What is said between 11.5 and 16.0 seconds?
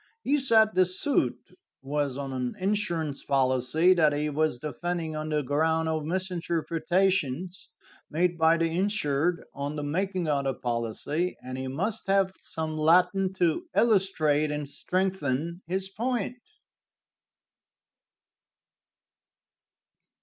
he must have some Latin to illustrate and strengthen his